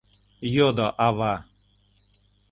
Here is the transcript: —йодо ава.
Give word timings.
—йодо 0.55 0.87
ава. 1.07 1.35